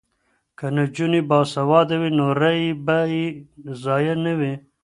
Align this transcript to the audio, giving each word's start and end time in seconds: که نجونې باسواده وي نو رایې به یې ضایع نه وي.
که 0.57 0.65
نجونې 0.75 1.21
باسواده 1.29 1.95
وي 2.01 2.11
نو 2.17 2.25
رایې 2.41 2.71
به 2.85 2.97
یې 3.13 3.25
ضایع 3.83 4.15
نه 4.25 4.33
وي. 4.39 4.53